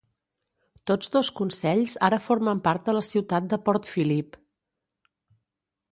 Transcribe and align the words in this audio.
Tots 0.91 1.11
dos 1.15 1.29
Consells 1.41 1.93
ara 2.09 2.19
formen 2.29 2.63
part 2.69 2.89
de 2.89 2.97
la 2.99 3.05
ciutat 3.11 3.53
de 3.53 3.63
Port 3.69 3.93
Phillip. 3.93 4.43